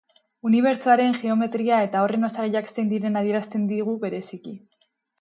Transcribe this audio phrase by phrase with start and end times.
[0.51, 4.61] Unibertsoaren geometria eta horren osagaiak zein diren adierazten digu bereziki.